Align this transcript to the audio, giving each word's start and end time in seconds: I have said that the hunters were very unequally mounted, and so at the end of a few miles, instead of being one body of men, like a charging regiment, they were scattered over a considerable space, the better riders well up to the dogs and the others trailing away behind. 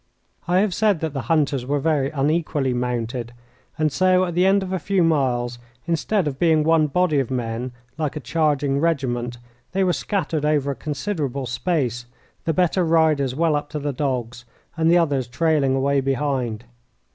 I 0.47 0.61
have 0.61 0.73
said 0.73 0.99
that 1.01 1.13
the 1.13 1.21
hunters 1.29 1.63
were 1.63 1.79
very 1.79 2.09
unequally 2.09 2.73
mounted, 2.73 3.33
and 3.77 3.91
so 3.91 4.25
at 4.25 4.33
the 4.33 4.47
end 4.47 4.63
of 4.63 4.73
a 4.73 4.79
few 4.79 5.03
miles, 5.03 5.59
instead 5.85 6.27
of 6.27 6.39
being 6.39 6.63
one 6.63 6.87
body 6.87 7.19
of 7.19 7.29
men, 7.29 7.71
like 7.99 8.15
a 8.15 8.19
charging 8.19 8.79
regiment, 8.79 9.37
they 9.73 9.83
were 9.83 9.93
scattered 9.93 10.43
over 10.43 10.71
a 10.71 10.75
considerable 10.75 11.45
space, 11.45 12.07
the 12.45 12.51
better 12.53 12.83
riders 12.83 13.35
well 13.35 13.55
up 13.55 13.69
to 13.69 13.77
the 13.77 13.93
dogs 13.93 14.43
and 14.75 14.89
the 14.89 14.97
others 14.97 15.27
trailing 15.27 15.75
away 15.75 16.01
behind. 16.01 16.65